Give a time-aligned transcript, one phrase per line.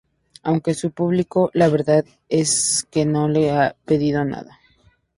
[0.41, 4.57] Aunque su público, la verdad, es que no le ha pedido nada.